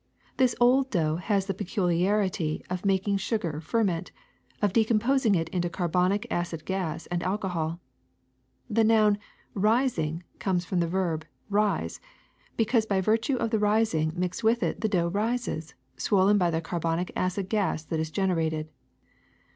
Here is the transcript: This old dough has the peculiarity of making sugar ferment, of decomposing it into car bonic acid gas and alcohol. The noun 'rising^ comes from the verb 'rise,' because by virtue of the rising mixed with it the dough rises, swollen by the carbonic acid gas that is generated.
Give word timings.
This 0.37 0.55
old 0.59 0.89
dough 0.89 1.17
has 1.17 1.45
the 1.45 1.53
peculiarity 1.53 2.63
of 2.71 2.87
making 2.87 3.17
sugar 3.17 3.59
ferment, 3.61 4.11
of 4.59 4.73
decomposing 4.73 5.35
it 5.35 5.47
into 5.49 5.69
car 5.69 5.87
bonic 5.87 6.25
acid 6.31 6.65
gas 6.65 7.05
and 7.11 7.21
alcohol. 7.21 7.79
The 8.67 8.83
noun 8.83 9.19
'rising^ 9.55 10.23
comes 10.39 10.65
from 10.65 10.79
the 10.79 10.87
verb 10.87 11.27
'rise,' 11.51 11.99
because 12.57 12.87
by 12.87 12.99
virtue 12.99 13.35
of 13.35 13.51
the 13.51 13.59
rising 13.59 14.11
mixed 14.15 14.43
with 14.43 14.63
it 14.63 14.81
the 14.81 14.89
dough 14.89 15.09
rises, 15.09 15.75
swollen 15.97 16.39
by 16.39 16.49
the 16.49 16.61
carbonic 16.61 17.11
acid 17.15 17.47
gas 17.47 17.83
that 17.83 17.99
is 17.99 18.09
generated. 18.09 18.69